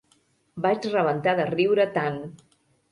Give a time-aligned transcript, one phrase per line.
[0.65, 2.21] Vaig rebentar de riure tant!